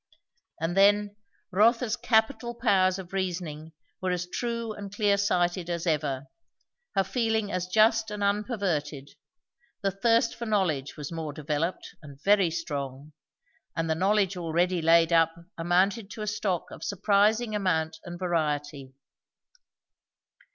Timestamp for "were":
4.01-4.09